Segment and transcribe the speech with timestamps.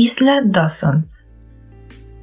[0.00, 1.08] Isla Dawson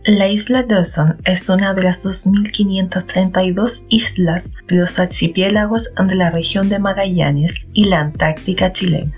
[0.06, 6.70] La isla Dawson es una de las 2.532 islas de los archipiélagos de la región
[6.70, 9.12] de Magallanes y la Antártica chilena.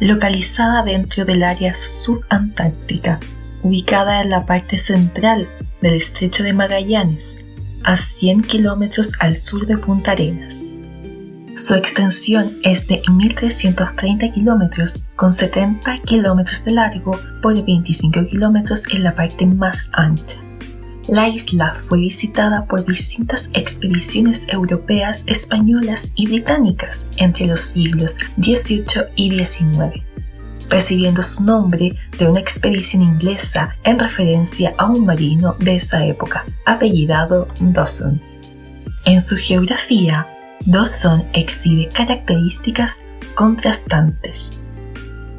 [0.00, 3.20] Localizada dentro del área subantártica,
[3.62, 5.48] ubicada en la parte central
[5.80, 7.46] del estrecho de Magallanes,
[7.84, 10.66] a 100 kilómetros al sur de Punta Arenas.
[11.58, 19.02] Su extensión es de 1.330 kilómetros con 70 kilómetros de largo por 25 kilómetros en
[19.02, 20.38] la parte más ancha.
[21.08, 29.08] La isla fue visitada por distintas expediciones europeas, españolas y británicas entre los siglos XVIII
[29.16, 30.00] y XIX,
[30.70, 36.44] recibiendo su nombre de una expedición inglesa en referencia a un marino de esa época,
[36.66, 38.22] apellidado Dawson.
[39.04, 40.28] En su geografía,
[40.68, 43.02] Dawson exhibe características
[43.34, 44.60] contrastantes,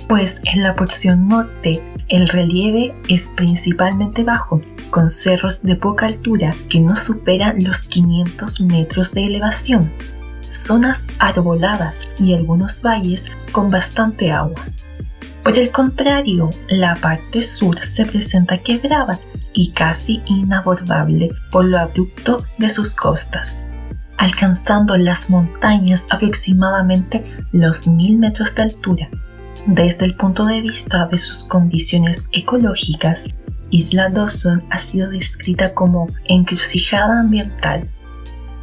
[0.08, 6.56] pues en la porción norte el relieve es principalmente bajo, con cerros de poca altura
[6.68, 9.92] que no superan los 500 metros de elevación,
[10.50, 14.66] zonas arboladas y algunos valles con bastante agua.
[15.44, 19.20] Por el contrario, la parte sur se presenta quebrada
[19.54, 23.69] y casi inabordable por lo abrupto de sus costas
[24.20, 29.10] alcanzando las montañas aproximadamente los mil metros de altura.
[29.66, 33.34] Desde el punto de vista de sus condiciones ecológicas,
[33.70, 37.88] Isla Dawson ha sido descrita como encrucijada ambiental,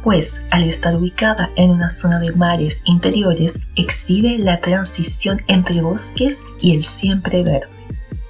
[0.03, 6.43] pues al estar ubicada en una zona de mares interiores exhibe la transición entre bosques
[6.61, 7.67] y el siempre verde.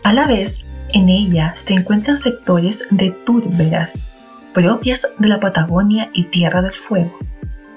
[0.06, 4.00] A la vez, en ella se encuentran sectores de turberas
[4.58, 7.16] propias de la Patagonia y Tierra del Fuego.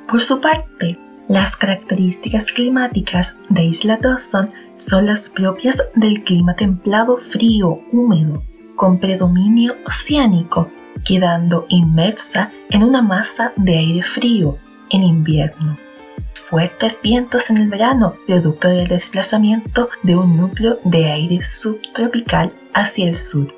[0.08, 0.98] Por su parte,
[1.28, 8.42] las características climáticas de Isla Dawson son las propias del clima templado frío húmedo,
[8.76, 10.70] con predominio oceánico,
[11.04, 14.56] quedando inmersa en una masa de aire frío
[14.88, 15.76] en invierno.
[16.32, 23.06] Fuertes vientos en el verano, producto del desplazamiento de un núcleo de aire subtropical hacia
[23.06, 23.52] el sur.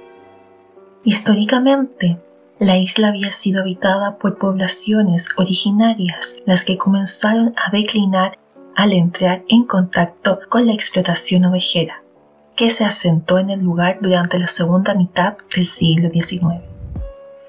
[1.05, 2.19] Históricamente,
[2.63, 8.39] la isla había sido habitada por poblaciones originarias, las que comenzaron a declinar
[8.77, 12.05] al entrar en contacto con la explotación ovejera,
[12.55, 16.63] que se asentó en el lugar durante la segunda mitad del siglo XIX.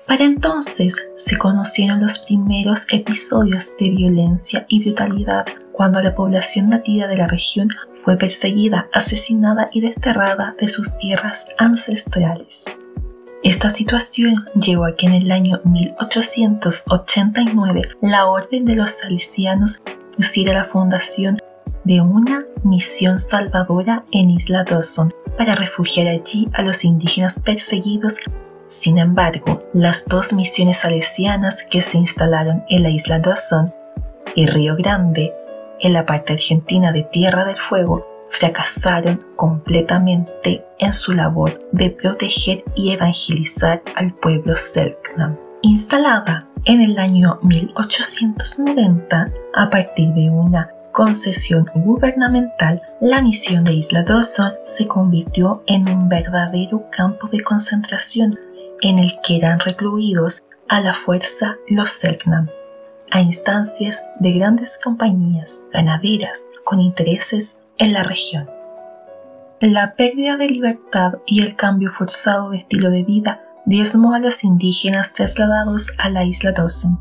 [0.08, 7.06] Para entonces se conocieron los primeros episodios de violencia y brutalidad cuando la población nativa
[7.06, 12.66] de la región fue perseguida, asesinada y desterrada de sus tierras ancestrales.
[13.44, 19.82] Esta situación llevó a que en el año 1889 la Orden de los Salesianos
[20.16, 21.40] pusiera la fundación
[21.84, 28.16] de una misión salvadora en Isla Dawson para refugiar allí a los indígenas perseguidos.
[28.68, 33.74] Sin embargo, las dos misiones salesianas que se instalaron en la Isla Dawson
[34.36, 35.34] y Río Grande,
[35.82, 42.64] en la parte argentina de Tierra del Fuego, fracasaron completamente en su labor de proteger
[42.76, 45.38] y evangelizar al pueblo Selknam.
[45.62, 54.04] Instalada en el año 1890 a partir de una concesión gubernamental, la misión de Isla
[54.04, 58.32] Dawson se convirtió en un verdadero campo de concentración
[58.82, 62.50] en el que eran recluidos a la fuerza los Selknam,
[63.12, 68.50] a instancias de grandes compañías ganaderas con intereses en la región.
[69.60, 74.44] La pérdida de libertad y el cambio forzado de estilo de vida diezmó a los
[74.44, 77.00] indígenas trasladados a la isla Dawson.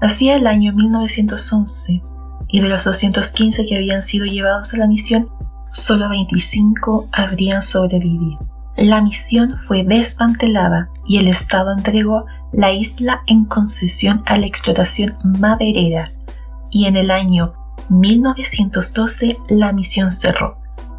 [0.00, 2.02] Hacía el año 1911
[2.48, 5.28] y de los 215 que habían sido llevados a la misión,
[5.70, 8.38] solo 25 habrían sobrevivido.
[8.76, 15.16] La misión fue desmantelada y el Estado entregó la isla en concesión a la explotación
[15.22, 16.10] maderera
[16.70, 17.52] y en el año
[17.92, 20.56] 1912 la misión cerró,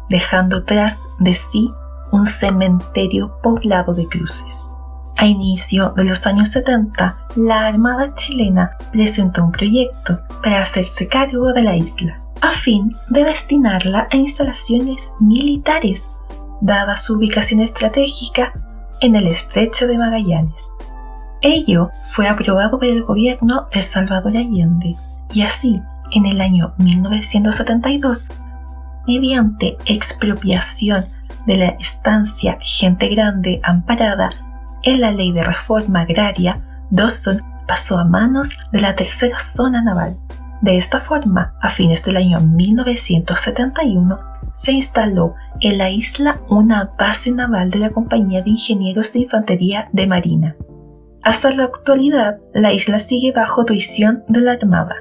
[0.08, 1.70] dejando tras de sí
[2.12, 4.70] un cementerio poblado de cruces.
[5.16, 11.52] A inicio de los años 70, la Armada chilena presentó un proyecto para hacerse cargo
[11.52, 16.08] de la isla, a fin de destinarla a instalaciones militares,
[16.60, 18.52] dada su ubicación estratégica
[19.00, 20.70] en el estrecho de Magallanes.
[21.40, 24.96] Ello fue aprobado por el gobierno de Salvador Allende
[25.32, 25.82] y así,
[26.12, 28.30] en el año 1972,
[29.06, 31.04] mediante expropiación
[31.46, 34.30] de la estancia Gente Grande amparada
[34.82, 40.18] en la Ley de Reforma Agraria, Dawson pasó a manos de la Tercera Zona Naval.
[40.60, 44.18] De esta forma, a fines del año 1971,
[44.54, 49.88] se instaló en la isla una base naval de la Compañía de Ingenieros de Infantería
[49.92, 50.56] de Marina.
[51.22, 54.94] Hasta la actualidad, la isla sigue bajo tuición de la Armada.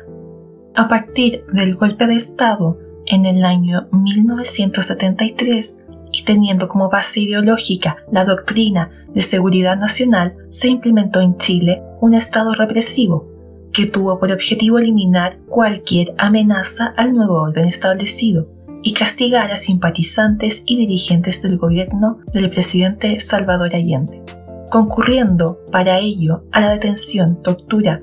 [0.76, 5.78] A partir del golpe de Estado en el año 1973
[6.12, 12.16] y teniendo como base ideológica la doctrina de seguridad nacional, se implementó en Chile un
[12.16, 13.28] Estado represivo
[13.72, 18.48] que tuvo por objetivo eliminar cualquier amenaza al nuevo orden establecido
[18.82, 24.24] y castigar a simpatizantes y dirigentes del gobierno del presidente Salvador Allende,
[24.72, 28.00] concurriendo para ello a la detención, tortura,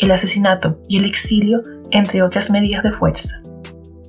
[0.00, 3.40] el asesinato y el exilio, entre otras medidas de fuerza.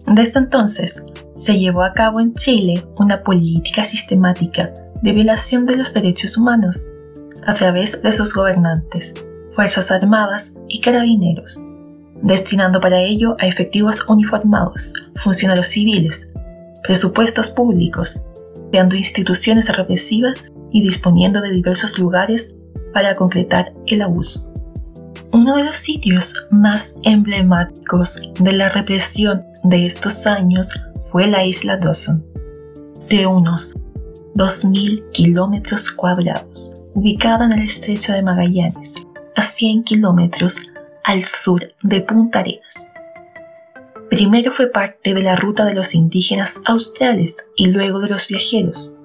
[0.07, 1.03] Desde entonces,
[1.33, 6.89] se llevó a cabo en Chile una política sistemática de violación de los derechos humanos
[7.45, 9.13] a través de sus gobernantes,
[9.53, 11.61] Fuerzas Armadas y Carabineros,
[12.21, 16.29] destinando para ello a efectivos uniformados, funcionarios civiles,
[16.83, 18.21] presupuestos públicos,
[18.69, 22.55] creando instituciones represivas y disponiendo de diversos lugares
[22.93, 24.50] para concretar el abuso.
[25.33, 30.69] Uno de los sitios más emblemáticos de la represión de estos años
[31.09, 32.25] fue la isla Dawson,
[33.07, 33.77] de unos
[34.35, 38.95] 2.000 kilómetros cuadrados, ubicada en el estrecho de Magallanes,
[39.37, 40.57] a 100 kilómetros
[41.05, 42.89] al sur de Punta Arenas.
[44.09, 48.97] Primero fue parte de la ruta de los indígenas australes y luego de los viajeros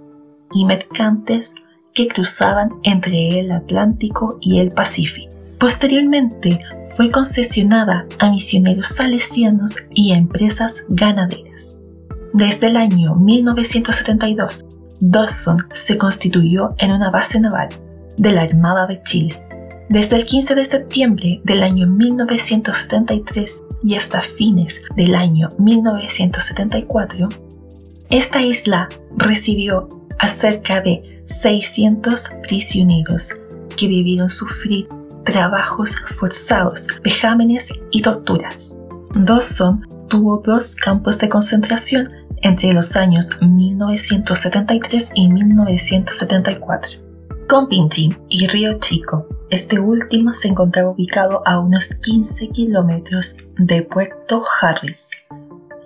[0.53, 1.55] y mercantes
[1.95, 5.36] que cruzaban entre el Atlántico y el Pacífico.
[5.59, 6.59] Posteriormente
[6.97, 11.81] fue concesionada a misioneros salesianos y a empresas ganaderas.
[12.35, 14.63] Desde el año 1972,
[15.01, 17.69] Dawson se constituyó en una base naval
[18.19, 19.43] de la Armada de Chile.
[19.89, 27.29] Desde el 15 de septiembre del año 1973 y hasta fines del año 1974,
[28.11, 29.89] esta isla recibió
[30.19, 33.31] a cerca de 600 prisioneros
[33.77, 34.89] que debieron sufrir
[35.27, 38.79] trabajos forzados, vejámenes y torturas.
[39.15, 42.09] Dawson tuvo dos campos de concentración
[42.43, 47.01] entre los años 1973 y 1974.
[47.49, 49.27] Compingin y Río Chico.
[49.51, 55.11] Este último se encontraba ubicado a unos 15 kilómetros de Puerto Harris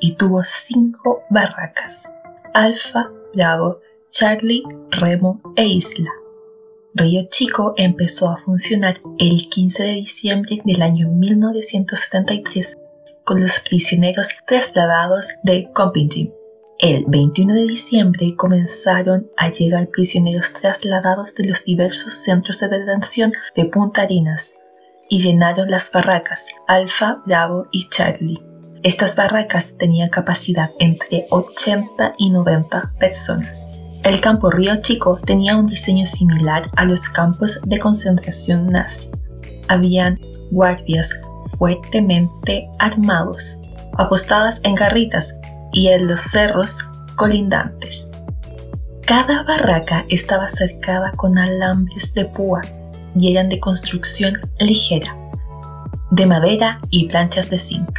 [0.01, 2.09] y tuvo cinco barracas:
[2.55, 3.79] Alfa, Bravo,
[4.11, 6.11] Charlie, Remo e Isla.
[6.95, 12.79] Río Chico empezó a funcionar el 15 de diciembre del año 1973
[13.25, 16.33] con los prisioneros trasladados de Compingin.
[16.81, 23.32] El 21 de diciembre comenzaron a llegar prisioneros trasladados de los diversos centros de detención
[23.55, 24.55] de Punta Arenas
[25.09, 28.43] y llenaron las barracas Alfa, Bravo y Charlie.
[28.82, 33.80] Estas barracas tenían capacidad entre 80 y 90 personas.
[34.03, 39.11] El campo Río Chico tenía un diseño similar a los campos de concentración nazi.
[39.69, 40.19] Habían
[40.51, 41.21] guardias
[41.59, 43.59] fuertemente armados,
[43.99, 45.35] apostadas en garritas
[45.73, 46.79] y en los cerros
[47.15, 48.11] colindantes.
[49.07, 52.63] Cada barraca estaba cercada con alambres de púa
[53.15, 55.15] y eran de construcción ligera,
[56.11, 57.99] de madera y planchas de zinc.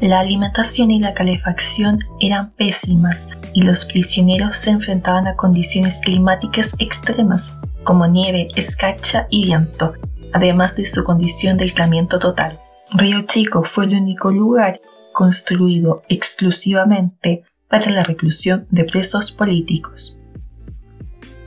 [0.00, 6.74] La alimentación y la calefacción eran pésimas y los prisioneros se enfrentaban a condiciones climáticas
[6.78, 7.52] extremas
[7.82, 9.94] como nieve, escarcha y viento,
[10.32, 12.58] además de su condición de aislamiento total.
[12.92, 14.80] Río Chico fue el único lugar
[15.12, 20.16] construido exclusivamente para la reclusión de presos políticos.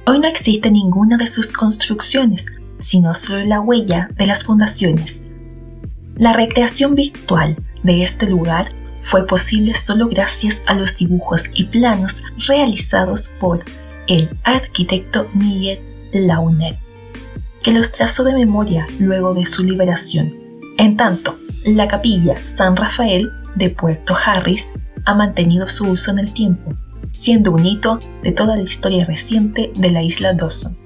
[0.05, 2.47] Hoy no existe ninguna de sus construcciones,
[2.79, 5.23] sino solo la huella de las fundaciones.
[6.15, 8.67] La recreación virtual de este lugar
[9.03, 13.63] fue posible solo gracias a los dibujos y planos realizados por
[14.07, 15.79] el arquitecto Miguel
[16.13, 16.79] Launer,
[17.61, 20.33] que los trazó de memoria luego de su liberación.
[20.77, 24.71] En tanto, la capilla San Rafael de Puerto Harris
[25.05, 26.71] ha mantenido su uso en el tiempo,
[27.11, 30.77] siendo un hito de toda la historia reciente de la isla Dawson.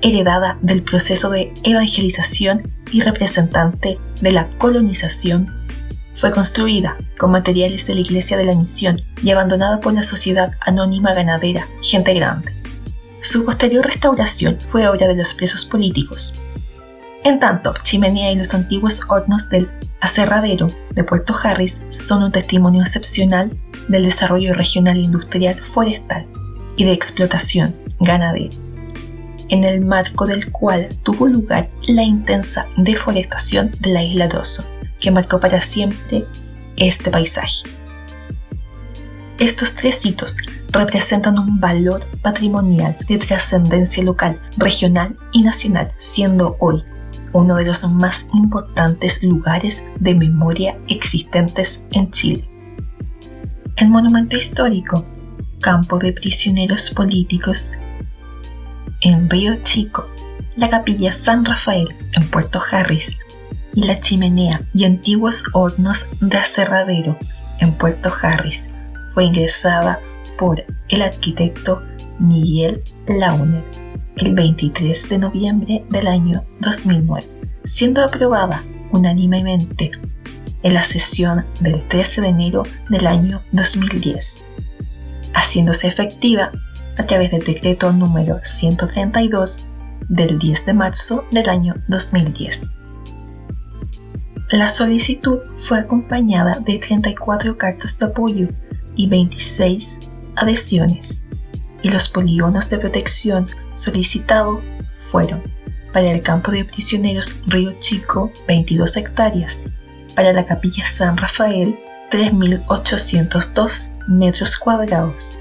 [0.00, 5.65] Heredada del proceso de evangelización y representante de la colonización,
[6.16, 10.52] fue construida con materiales de la Iglesia de la Misión y abandonada por la Sociedad
[10.60, 12.54] Anónima Ganadera Gente Grande.
[13.20, 16.40] Su posterior restauración fue obra de los presos políticos.
[17.22, 19.68] En tanto, Chimenea y los antiguos hornos del
[20.00, 23.54] aserradero de Puerto Harris son un testimonio excepcional
[23.88, 26.24] del desarrollo regional industrial forestal
[26.76, 28.56] y de explotación ganadera,
[29.48, 35.10] en el marco del cual tuvo lugar la intensa deforestación de la isla Dawson, que
[35.10, 36.26] marcó para siempre
[36.76, 37.68] este paisaje.
[39.38, 40.36] Estos tres hitos
[40.70, 46.82] representan un valor patrimonial de trascendencia local, regional y nacional, siendo hoy
[47.32, 52.48] uno de los más importantes lugares de memoria existentes en Chile.
[53.76, 55.04] El monumento histórico,
[55.60, 57.70] campo de prisioneros políticos
[59.02, 60.06] en Río Chico,
[60.56, 63.18] la capilla San Rafael en Puerto Harris
[63.76, 67.16] y la chimenea y antiguos hornos de aserradero
[67.60, 68.68] en Puerto Harris
[69.12, 70.00] fue ingresada
[70.38, 71.82] por el arquitecto
[72.18, 73.62] Miguel Launer
[74.16, 77.28] el 23 de noviembre del año 2009,
[77.64, 79.90] siendo aprobada unánimemente
[80.62, 84.42] en la sesión del 13 de enero del año 2010,
[85.34, 86.50] haciéndose efectiva
[86.96, 89.66] a través del decreto número 132
[90.08, 92.75] del 10 de marzo del año 2010.
[94.50, 98.48] La solicitud fue acompañada de 34 cartas de apoyo
[98.94, 100.00] y 26
[100.36, 101.24] adhesiones,
[101.82, 104.60] y los polígonos de protección solicitados
[104.98, 105.42] fueron
[105.92, 109.64] para el campo de prisioneros Río Chico 22 hectáreas,
[110.14, 111.76] para la capilla San Rafael
[112.12, 115.36] 3.802 metros cuadrados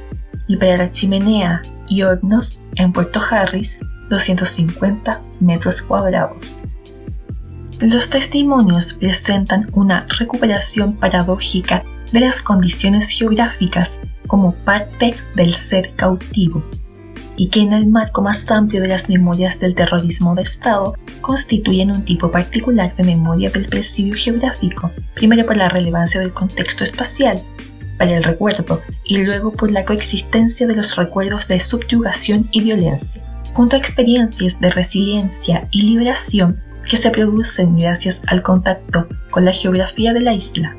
[0.48, 6.64] y para la chimenea y hornos en Puerto Harris 250 metros cuadrados.
[7.82, 16.64] Los testimonios presentan una recuperación paradójica de las condiciones geográficas como parte del ser cautivo,
[17.36, 21.92] y que en el marco más amplio de las memorias del terrorismo de Estado constituyen
[21.92, 27.44] un tipo particular de memoria del presidio geográfico, primero por la relevancia del contexto espacial
[27.98, 33.22] para el recuerdo y luego por la coexistencia de los recuerdos de subyugación y violencia,
[33.54, 39.52] junto a experiencias de resiliencia y liberación que se producen gracias al contacto con la
[39.52, 40.76] geografía de la isla,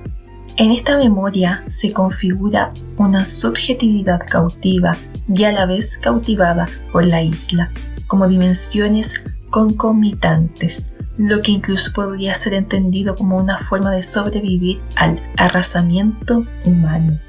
[0.59, 4.97] en esta memoria se configura una subjetividad cautiva
[5.29, 7.71] y a la vez cautivada por la isla,
[8.07, 15.21] como dimensiones concomitantes, lo que incluso podría ser entendido como una forma de sobrevivir al
[15.37, 17.21] arrasamiento humano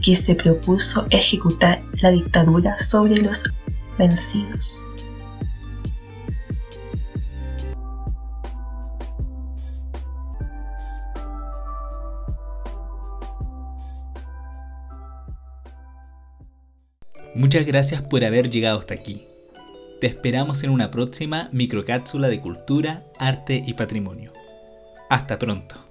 [0.00, 3.44] que se propuso ejecutar la dictadura sobre los
[3.98, 4.80] vencidos.
[17.34, 19.26] Muchas gracias por haber llegado hasta aquí.
[20.00, 24.32] Te esperamos en una próxima microcápsula de cultura, arte y patrimonio.
[25.08, 25.89] Hasta pronto.